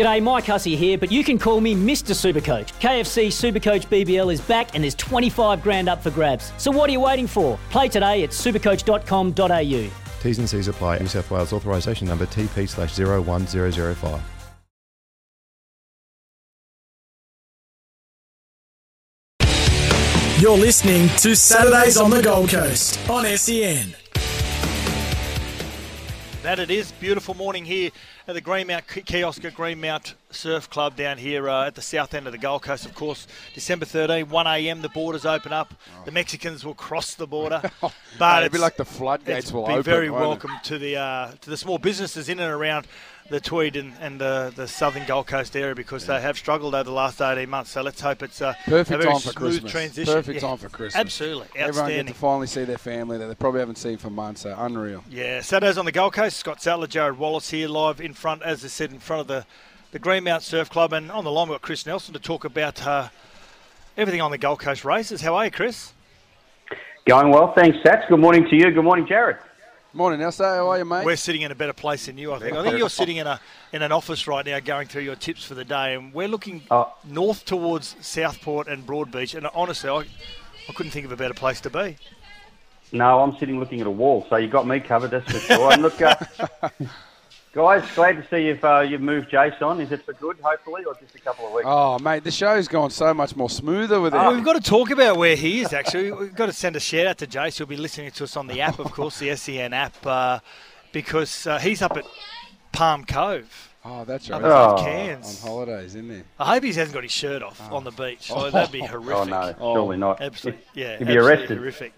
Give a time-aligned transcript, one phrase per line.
[0.00, 2.14] G'day, Mike Hussey here, but you can call me Mr.
[2.14, 2.72] Supercoach.
[2.80, 6.54] KFC Supercoach BBL is back and there's 25 grand up for grabs.
[6.56, 7.58] So what are you waiting for?
[7.68, 9.90] Play today at supercoach.com.au.
[10.22, 11.00] T's and C's apply.
[11.00, 14.22] New South Wales authorisation number TP slash 01005.
[20.40, 23.94] You're listening to Saturdays on the Gold Coast on SEN.
[26.42, 26.90] That it is.
[26.92, 27.90] Beautiful morning here
[28.26, 32.26] at the Greenmount Kiosk at Greenmount Surf Club down here uh, at the south end
[32.26, 32.86] of the Gold Coast.
[32.86, 35.74] Of course, December 13, 1am, the borders open up.
[36.06, 37.60] The Mexicans will cross the border.
[38.18, 39.82] But It'd be like the floodgates will be open.
[39.82, 40.12] very it?
[40.12, 42.86] welcome to the uh, to the small businesses in and around
[43.30, 46.84] the Tweed and, and the, the southern Gold Coast area because they have struggled over
[46.84, 47.70] the last 18 months.
[47.70, 49.72] So let's hope it's a, a Perfect very time for smooth Christmas.
[49.72, 50.14] transition.
[50.14, 51.00] Perfect Yeah, time for Christmas.
[51.00, 51.46] Absolutely.
[51.54, 54.42] Everyone get to finally see their family that they probably haven't seen for months.
[54.42, 55.04] So unreal.
[55.08, 56.36] Yeah, Saturdays on the Gold Coast.
[56.38, 59.46] Scott Sattler, Jared Wallace here live in front, as I said, in front of the,
[59.92, 60.92] the Greenmount Surf Club.
[60.92, 63.08] And on the line, we've got Chris Nelson to talk about uh,
[63.96, 65.20] everything on the Gold Coast races.
[65.20, 65.92] How are you, Chris?
[67.06, 68.08] Going well, thanks, Sats.
[68.08, 68.70] Good morning to you.
[68.72, 69.36] Good morning, Jared.
[69.92, 70.44] Morning, Elsa.
[70.44, 71.04] How are you, mate?
[71.04, 72.56] We're sitting in a better place than you, I think.
[72.56, 73.40] I think you're sitting in a
[73.72, 76.62] in an office right now going through your tips for the day, and we're looking
[76.70, 76.94] Oh.
[77.04, 79.34] north towards Southport and Broadbeach.
[79.34, 79.98] And honestly, I,
[80.68, 81.96] I couldn't think of a better place to be.
[82.92, 85.72] No, I'm sitting looking at a wall, so you got me covered, that's for sure.
[85.72, 86.14] and look, uh,
[87.52, 89.80] guys, glad to see you've, uh, you've moved Jace on.
[89.80, 91.66] Is it for good, hopefully, or just a couple of weeks?
[91.68, 94.16] Oh, mate, the show's gone so much more smoother with it.
[94.16, 96.12] Well, we've got to talk about where he is, actually.
[96.20, 97.58] We've got to send a shout out to Jace.
[97.58, 100.40] He'll be listening to us on the app, of course, the SEN app, uh,
[100.92, 102.04] because uh, he's up at
[102.72, 103.68] Palm Cove.
[103.82, 104.50] Oh, that's Up right.
[104.50, 105.26] at Oh.
[105.26, 106.22] On holidays, isn't he?
[106.38, 108.24] I hope he hasn't got his shirt off on the beach.
[108.28, 109.14] So that'd be horrific.
[109.14, 110.20] Oh, no, surely not.
[110.20, 110.98] Absolutely, yeah.
[110.98, 111.58] You'd be absolutely arrested.
[111.58, 111.92] Horrific.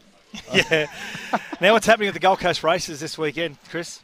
[0.70, 0.86] yeah.
[1.60, 4.00] now, what's happening at the Gold Coast races this weekend, Chris?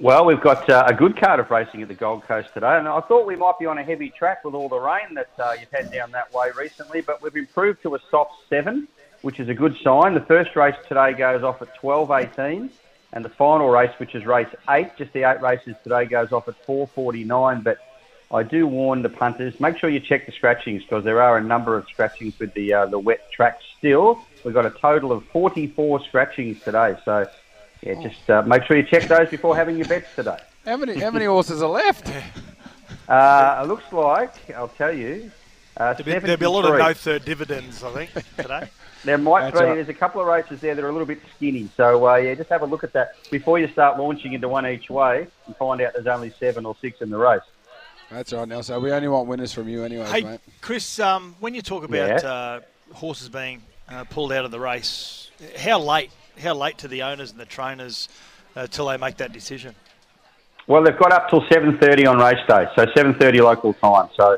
[0.00, 2.86] Well, we've got uh, a good card of racing at the Gold Coast today, and
[2.86, 5.56] I thought we might be on a heavy track with all the rain that uh,
[5.58, 8.86] you've had down that way recently, but we've improved to a soft seven,
[9.22, 10.14] which is a good sign.
[10.14, 12.70] The first race today goes off at 12.18,
[13.12, 16.46] and the final race, which is race eight, just the eight races today, goes off
[16.46, 17.78] at 4.49, but
[18.30, 21.42] I do warn the punters, make sure you check the scratchings because there are a
[21.42, 24.24] number of scratchings with the uh, the wet track still.
[24.44, 27.26] We've got a total of 44 scratchings today, so
[27.82, 30.38] yeah, just uh, make sure you check those before having your bets today.
[30.64, 32.10] How many how many horses are left?
[33.08, 35.30] Uh, it looks like, I'll tell you,
[35.78, 38.68] uh, There'll be, there'll be a lot of no third dividends, I think, today.
[39.04, 39.64] There might That's be.
[39.64, 39.74] right.
[39.76, 41.70] There's a couple of races there that are a little bit skinny.
[41.76, 44.66] So uh, yeah, just have a look at that before you start launching into one
[44.66, 47.40] each way and find out there's only seven or six in the race.
[48.10, 48.82] That's right, Nelson.
[48.82, 50.40] We only want winners from you, anyways, hey, mate.
[50.60, 52.28] Chris, um, when you talk about Yeah.
[52.28, 52.60] uh,
[52.92, 56.10] horses being uh, pulled out of the race, how late?
[56.40, 58.08] How late to the owners and the trainers
[58.54, 59.74] uh, till they make that decision?
[60.66, 64.10] Well, they've got up till 7:30 on race day, so 7:30 local time.
[64.16, 64.36] So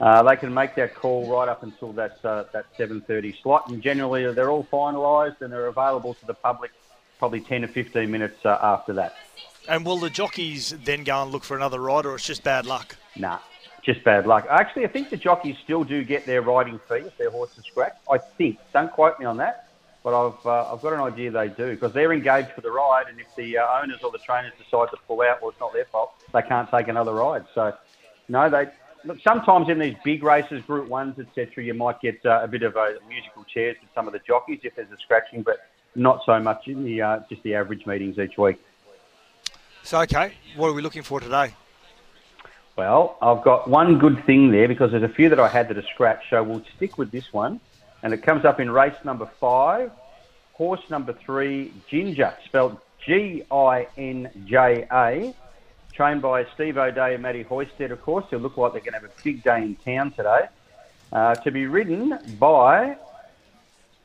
[0.00, 3.68] uh, they can make that call right up until that uh, that 7:30 slot.
[3.68, 6.70] And generally, they're all finalised and they're available to the public
[7.18, 9.14] probably 10 to 15 minutes uh, after that.
[9.68, 12.66] And will the jockeys then go and look for another rider, or it's just bad
[12.66, 12.96] luck?
[13.14, 13.38] Nah,
[13.84, 14.44] just bad luck.
[14.50, 17.64] Actually, I think the jockeys still do get their riding fee if their horse is
[17.64, 18.00] scratched.
[18.10, 18.58] I think.
[18.72, 19.61] Don't quote me on that,
[20.02, 23.06] but I've uh, I've got an idea they do because they're engaged for the ride,
[23.08, 25.72] and if the uh, owners or the trainers decide to pull out, well, it's not
[25.72, 26.12] their fault.
[26.32, 27.44] They can't take another ride.
[27.54, 27.74] So,
[28.28, 28.68] no, they.
[29.04, 32.62] Look, sometimes in these big races, Group Ones, etc., you might get uh, a bit
[32.62, 35.56] of a musical chairs with some of the jockeys if there's a scratching, but
[35.96, 38.60] not so much in the uh, just the average meetings each week.
[39.82, 41.54] So, okay, what are we looking for today?
[42.76, 45.76] Well, I've got one good thing there because there's a few that I had that
[45.76, 47.60] are scratched, so we'll stick with this one.
[48.02, 49.90] And it comes up in race number five,
[50.54, 55.34] horse number three, Ginger, spelled G I N J A,
[55.92, 58.24] trained by Steve O'Dea and Matty Hoysted, of course.
[58.30, 60.48] They look like they're going to have a big day in town today.
[61.12, 62.96] Uh, to be ridden by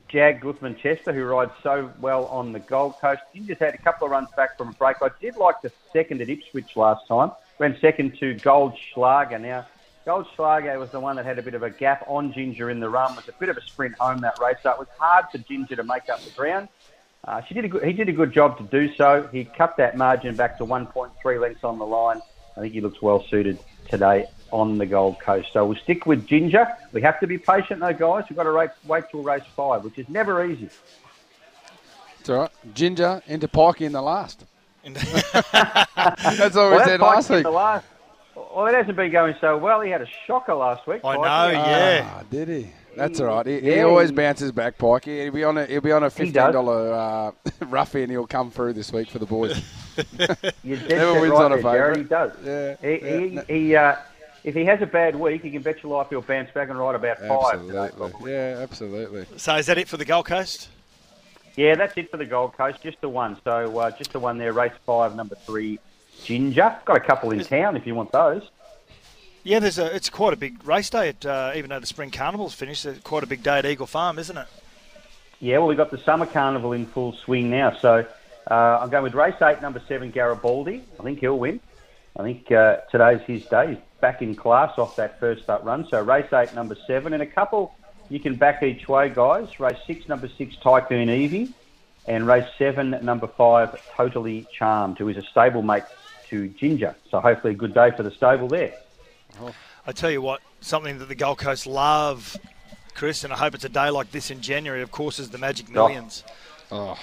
[0.10, 3.22] Jag Guthmann-Chester, who rides so well on the Gold Coast.
[3.34, 4.98] Just had a couple of runs back from a break.
[5.02, 7.32] I did like the second at Ipswich last time.
[7.60, 9.40] Went second to Goldschlager.
[9.40, 9.66] Now,
[10.08, 12.88] Goldschlager was the one that had a bit of a gap on Ginger in the
[12.90, 13.12] run.
[13.12, 15.38] It was a bit of a sprint home that race, so it was hard for
[15.40, 16.70] Ginger to make up the ground.
[17.26, 19.28] Uh, she did a good, he did a good job to do so.
[19.34, 22.22] He cut that margin back to 1.3 lengths on the line.
[22.56, 23.60] I think he looks well suited
[23.90, 25.50] today on the Gold Coast.
[25.52, 26.68] So we'll stick with Ginger.
[26.94, 28.24] We have to be patient though, guys.
[28.30, 30.70] We've got to wait, wait till race five, which is never easy.
[32.22, 32.52] It's all right.
[32.74, 34.46] Ginger into Pikey in the last.
[34.86, 34.96] And-
[35.52, 37.44] That's all we Well, said that last Pikes in week.
[38.58, 39.82] The last, well, it hasn't been going so well.
[39.82, 41.02] He had a shocker last week.
[41.04, 41.22] I Pikey.
[41.54, 42.14] know, yeah.
[42.20, 42.70] Ah, did he?
[42.96, 43.46] That's all right.
[43.46, 45.24] He, he Yeah, always he- bounces back, Pikey.
[45.24, 46.54] He'll be on a he'll be on a He fifteen does.
[46.54, 47.32] dollar uh,
[47.68, 49.62] roughie, and he'll come through this week for the boys.
[50.64, 51.98] You're dead Never set wins right on a there, Jared.
[51.98, 52.32] He does.
[52.44, 52.90] Yeah, He,
[53.36, 53.96] yeah, he, he, uh,
[54.44, 56.80] if he has a bad week, you can bet your life he'll bounce back and
[56.80, 57.60] ride about five.
[57.76, 58.32] Absolutely.
[58.32, 59.26] Yeah, absolutely.
[59.38, 60.70] So is that it for the Gold Coast?
[61.56, 62.82] Yeah, that's it for the Gold Coast.
[62.82, 63.38] Just the one.
[63.44, 64.54] So uh, just the one there.
[64.54, 65.80] Race five, number three,
[66.24, 66.78] Ginger.
[66.86, 68.50] Got a couple in town if you want those.
[69.44, 69.96] Yeah, there's a.
[69.96, 71.10] It's quite a big race day.
[71.10, 73.88] At, uh, even though the spring carnival's finished, it's quite a big day at Eagle
[73.88, 74.48] Farm, isn't it?
[75.40, 77.78] Yeah, well, we've got the summer carnival in full swing now.
[77.80, 78.06] So
[78.50, 80.84] uh, I'm going with race eight, number seven, Garibaldi.
[81.00, 81.60] I think he'll win.
[82.18, 83.70] I think uh, today's his day.
[83.70, 85.88] He's back in class off that first up run.
[85.88, 87.74] So race eight, number seven, and a couple
[88.10, 89.60] you can back each way, guys.
[89.60, 91.54] Race six, number six, Tycoon Evie,
[92.08, 95.86] and race seven, number five, Totally Charmed, who is a stablemate
[96.30, 96.96] to Ginger.
[97.12, 98.74] So hopefully a good day for the stable there.
[99.86, 102.36] I tell you what, something that the Gold Coast love,
[102.94, 104.82] Chris, and I hope it's a day like this in January.
[104.82, 106.24] Of course, is the Magic Millions.
[106.72, 106.98] I've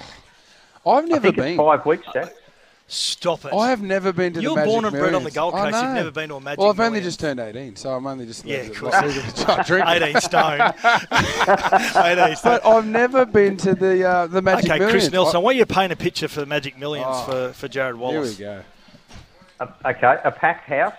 [0.87, 1.47] I never think been.
[1.49, 2.33] it's five weeks, Jack.
[2.87, 3.55] Stop it!
[3.55, 4.67] I have never been to the Gold Coast.
[4.69, 5.75] You're the Magic born and bred on the Gold Coast.
[5.83, 7.07] You've never been to a Magic Well, I've only Millions.
[7.17, 8.95] just turned 18, so I'm only just Yeah, of course.
[9.03, 10.03] legal to start drinking.
[10.03, 10.61] 18 stone.
[10.85, 12.61] 18 stone.
[12.63, 14.93] But I've never been to the uh, the Magic Okay, Millions.
[15.05, 17.25] Chris Nelson, why don't you paint a picture for the Magic Millions Oh.
[17.25, 18.37] for, for Jared Wallace?
[18.37, 18.65] Here we go.
[19.61, 20.95] A- Okay, a packed house.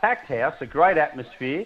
[0.00, 1.64] Packed house, a great atmosphere.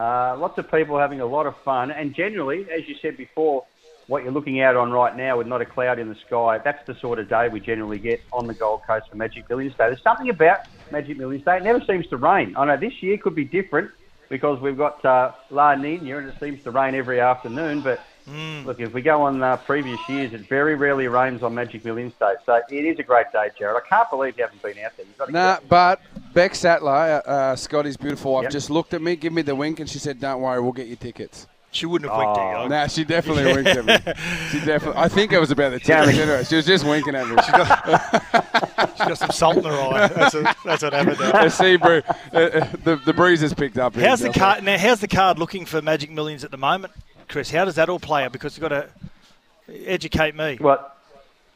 [0.00, 1.90] Uh, lots of people having a lot of fun.
[1.90, 3.64] And generally, as you said before,
[4.06, 6.80] what you're looking out on right now with not a cloud in the sky, that's
[6.86, 9.86] the sort of day we generally get on the Gold Coast for Magic Millions Day.
[9.86, 10.58] There's something about
[10.90, 11.56] Magic Millions Day.
[11.58, 12.54] It never seems to rain.
[12.56, 13.90] I know this year could be different
[14.30, 17.82] because we've got uh, La Nina and it seems to rain every afternoon.
[17.82, 21.84] But look, if we go on uh, previous years, it very rarely rains on Magic
[21.84, 22.34] Millions Day.
[22.46, 23.76] So it is a great day, Jared.
[23.76, 25.06] I can't believe you haven't been out there.
[25.06, 26.00] You've got to Nah, but
[26.32, 28.52] Beck Sattler, uh, uh, Scotty's beautiful wife, Yep.
[28.52, 30.86] just looked at me, give me the wink, and she said, "Don't worry, we'll get
[30.86, 32.40] you tickets." She wouldn't have winked Oh.
[32.40, 32.68] at you.
[32.68, 33.96] Nah, she definitely winked at me.
[34.52, 35.02] She definitely.
[35.02, 36.18] I think it was about the Damn tickets.
[36.18, 36.22] it.
[36.22, 37.34] Anyway, she was just winking at me.
[37.42, 37.50] She's
[39.08, 40.06] got some salt in her eye.
[40.14, 41.32] That's, a, that's what happened there.
[41.32, 43.94] the sea breeze, uh, uh, the the breeze has picked up.
[43.96, 44.78] here, How's the card now?
[44.78, 46.92] How's the card looking for Magic Millions at the moment,
[47.34, 47.50] Chris?
[47.50, 48.30] How does that all play out?
[48.30, 48.88] Because you've got to
[49.68, 50.56] educate me.
[50.60, 50.92] Well,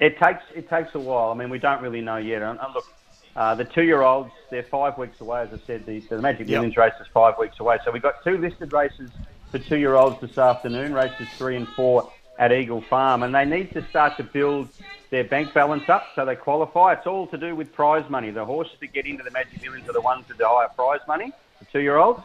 [0.01, 1.31] it takes it takes a while.
[1.31, 2.43] I mean, we don't really know yet.
[2.43, 2.85] And, and look,
[3.37, 5.43] uh, the two-year-olds they're five weeks away.
[5.43, 6.49] As I said, the, the Magic Yep.
[6.49, 7.79] Millions race is five weeks away.
[7.85, 9.09] So we've got two listed races
[9.53, 10.95] for two-year-olds this afternoon.
[10.95, 12.11] Races three and four
[12.41, 14.69] at Eagle Farm, and they need to start to build
[15.11, 16.95] their bank balance up so they qualify.
[16.95, 18.33] It's all to do with prize money.
[18.33, 21.07] The horses that get into the Magic Millions are the ones with the higher prize
[21.07, 21.31] money.
[21.61, 22.23] The two-year-olds.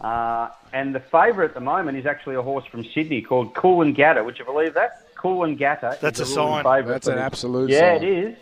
[0.00, 4.24] Uh, and the favourite at the moment is actually a horse from Sydney called Coolangatta.
[4.24, 5.14] Would you believe that?
[5.16, 5.98] Coolangatta.
[6.00, 6.64] That's is a the sign.
[6.64, 8.04] favourite That's an absolute Yeah, sign.
[8.04, 8.36] it is.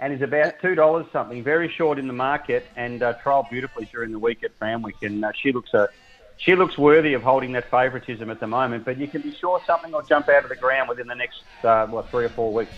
[0.00, 1.42] And is about two dollars something.
[1.44, 4.96] Very short in the market, and uh, trialled beautifully during the week at Randwick.
[5.02, 5.88] And uh, she looks a,
[6.36, 8.84] she looks worthy of holding that favouritism at the moment.
[8.84, 11.42] But you can be sure something will jump out of the ground within the next
[11.62, 12.72] uh, what three or four weeks.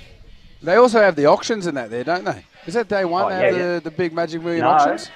[0.63, 2.45] They also have the auctions in that there, don't they?
[2.67, 3.25] Is that day one?
[3.25, 3.75] Oh, they yeah, have yeah.
[3.75, 4.71] the, the big Magic Million No.
[4.71, 5.11] auctions?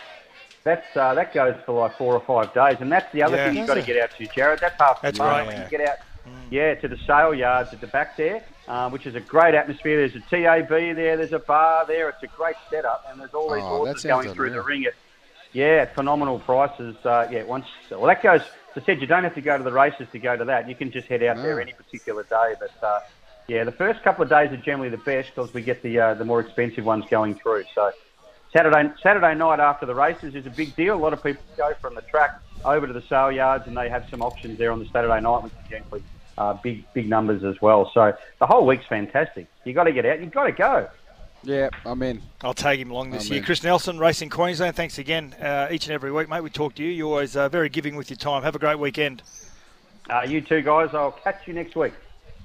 [0.64, 3.48] That's uh, that goes for like four or five days, and that's the other Yeah.
[3.48, 4.60] thing you've got to get out to, Jared.
[4.60, 5.32] That's half That's the fun.
[5.32, 5.46] right.
[5.46, 5.96] When you get out,
[6.50, 9.96] yeah, to the sale yards at the back there, uh, which is a great atmosphere.
[10.06, 11.16] There's a TAB there.
[11.16, 12.10] There's a bar there.
[12.10, 14.84] It's a great setup, and there's all these Oh, horses sounds going through the ring
[14.84, 14.92] at
[15.52, 16.94] yeah, at phenomenal prices.
[17.04, 18.42] Uh, yeah, once well that goes.
[18.76, 20.68] As I said, you don't have to go to the races to go to that.
[20.68, 22.54] You can just head out there any particular day.
[22.60, 23.00] But uh,
[23.48, 26.14] yeah, the first couple of days are generally the best because we get the uh,
[26.14, 27.64] the more expensive ones going through.
[27.74, 27.90] So.
[28.52, 30.94] Saturday Saturday night after the races is a big deal.
[30.94, 33.88] A lot of people go from the track over to the sale yards, and they
[33.88, 36.02] have some options there on the Saturday night, which is generally
[36.36, 37.90] uh, big big numbers as well.
[37.94, 39.46] So the whole week's fantastic.
[39.64, 40.20] You got to get out.
[40.20, 40.88] You've got to go.
[41.42, 42.20] Yeah, I'm in.
[42.42, 43.36] I'll take him along this Amen.
[43.36, 43.42] year.
[43.42, 44.76] Chris Nelson, Racing Queensland.
[44.76, 46.42] Thanks again, uh, each and every week, mate.
[46.42, 46.90] We talk to you.
[46.90, 48.42] You're always uh, very giving with your time.
[48.42, 49.22] Have a great weekend.
[50.10, 51.92] Uh, you two guys, I'll catch you next week.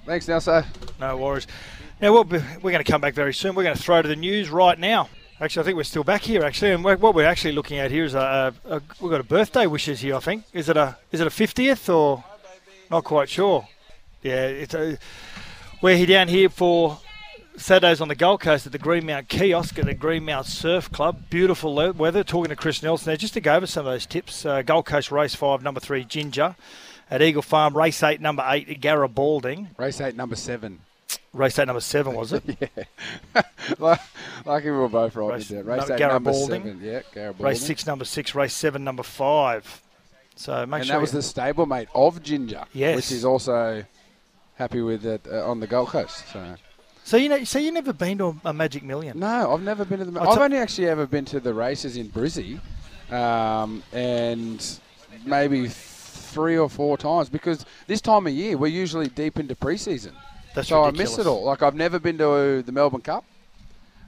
[0.05, 0.63] Thanks, Nelson.
[0.99, 1.47] No worries.
[1.99, 3.55] Now we'll be, we're going to come back very soon.
[3.55, 5.09] We're going to throw to the news right now.
[5.41, 6.43] Actually, I think we're still back here.
[6.43, 9.19] Actually, and we're, what we're actually looking at here is a, a, a we've got
[9.19, 10.15] a birthday wishes here.
[10.15, 12.23] I think is it a is it a fiftieth or
[12.89, 13.67] not quite sure.
[14.21, 14.97] Yeah, it's a
[15.81, 16.99] we're here down here for
[17.57, 21.29] Saturdays on the Gold Coast at the Greenmount Kiosk at the Greenmount Surf Club.
[21.29, 22.23] Beautiful weather.
[22.23, 24.45] Talking to Chris Nelson there just to go over some of those tips.
[24.45, 26.55] Uh, Gold Coast Race Five, number three, Ginger.
[27.11, 29.67] At Eagle Farm, race eight, number eight, Garibaldi.
[29.77, 30.79] Race eight, number seven.
[31.35, 32.43] Race eight, number seven, was it?
[33.35, 33.43] Yeah.
[34.45, 35.71] Lucky we were both right Race- with that.
[35.71, 36.79] Race no, eight, number seven.
[36.81, 37.31] Yeah.
[37.39, 38.33] Race six, number six.
[38.33, 39.81] Race seven, number five.
[40.35, 40.95] So make and sure.
[40.95, 42.95] that was the stablemate of Ginger, Yes.
[42.95, 43.83] which is also
[44.55, 46.25] happy with it uh, on the Gold Coast.
[46.31, 46.55] So
[47.03, 49.19] so you know, so you never been to a, Magic Million?
[49.19, 50.19] no, I've never been to the.
[50.19, 52.59] I'll I've only actually ever been to the races in Brizzy,
[53.11, 54.79] um, and
[55.25, 60.13] maybe three or four times because this time of year we're usually deep into preseason.
[60.55, 61.11] That's so ridiculous.
[61.11, 61.43] I miss it all.
[61.43, 63.23] Like I've never been to the Melbourne Cup.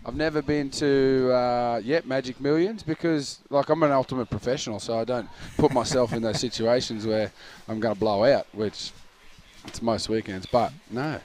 [0.05, 4.97] I've never been to uh, yet Magic Millions because, like, I'm an ultimate professional, so
[4.97, 5.27] I don't
[5.57, 7.29] put myself in those situations where
[7.67, 8.91] I'm going to blow out, which
[9.65, 10.45] it's most weekends.
[10.45, 11.19] But no,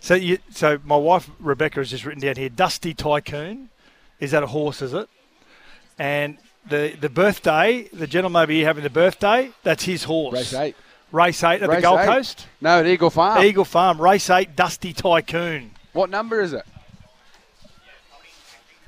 [0.00, 3.70] So, you, so my wife Rebecca has just written down here, Dusty Tycoon.
[4.20, 4.80] Is that a horse?
[4.80, 5.08] Is it?
[5.98, 6.38] And
[6.68, 10.34] the the birthday, the gentleman over here having the birthday, that's his horse.
[10.34, 10.76] race eight.
[11.12, 12.06] Race eight at Race the Gold eight.
[12.06, 12.46] Coast.
[12.60, 13.42] No, at Eagle Farm.
[13.44, 15.72] Eagle Farm, race eight, Dusty Tycoon.
[15.92, 16.64] What number is it?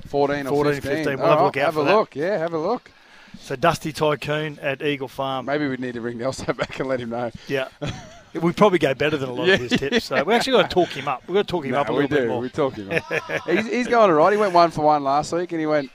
[0.07, 0.93] 14 or 14, 15.
[1.05, 1.19] 15.
[1.19, 1.95] We'll All have a right, look out have a that.
[1.97, 2.17] look.
[2.17, 2.91] Yeah, have a look.
[3.41, 5.47] So Dusty Tycoon at Eagle Farm.
[5.47, 7.31] Maybe we need to ring Nelson back and let him know.
[7.49, 7.69] Yeah.
[8.35, 10.05] We probably go better than a lot of his tips.
[10.07, 11.23] So we actually got to talk him up.
[11.26, 12.17] We've got to talk him No, up a little do.
[12.17, 12.41] bit more.
[12.41, 12.91] We're talking.
[13.47, 14.33] he's, he's going all right.
[14.33, 15.91] He went one for one last week, and he went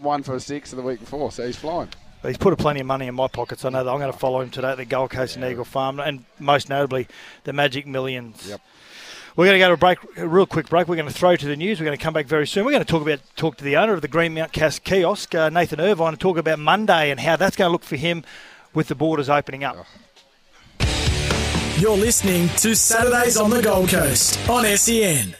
[0.00, 1.30] one for six the week before.
[1.32, 1.88] So he's flying.
[2.24, 3.66] But he's put a plenty of money in my pockets.
[3.66, 5.66] I know that I'm going to follow him today at the Gold Coast and Eagle
[5.66, 7.06] Farm, and most notably
[7.42, 8.48] the Magic Millions.
[8.48, 8.62] Yep.
[9.36, 10.88] We're going to go to a break, a real quick break.
[10.88, 11.78] We're going to throw to the news.
[11.78, 12.64] We're going to come back very soon.
[12.64, 15.50] We're going to talk about talk to the owner of the Greenmount Cas kiosk, uh,
[15.50, 18.24] Nathan Irvine, and talk about Monday and how that's going to look for him
[18.72, 19.84] with the borders opening up.
[21.76, 25.36] You're listening to Saturdays on the Gold Coast on SEN.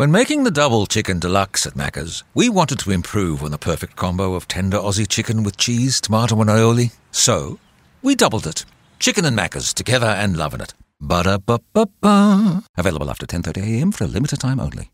[0.00, 3.96] When making the double chicken deluxe at Macca's, we wanted to improve on the perfect
[3.96, 6.92] combo of tender Aussie chicken with cheese, tomato, and aioli.
[7.10, 7.58] So,
[8.00, 8.64] we doubled it.
[8.98, 10.72] Chicken and Macca's together and loving it.
[11.02, 12.64] Ba-da-ba-ba-ba.
[12.78, 14.90] Available after 10.30am for a limited time only.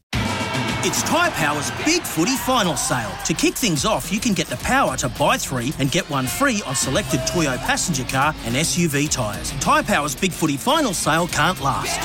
[0.82, 3.12] It's Tyre Power's Big Footy Final Sale.
[3.26, 6.26] To kick things off, you can get the power to buy three and get one
[6.26, 9.52] free on selected Toyo passenger car and SUV tyres.
[9.60, 12.00] Tyre Power's Big Footy Final Sale can't last.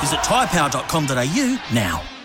[0.00, 2.17] Visit tyrepower.com.au now.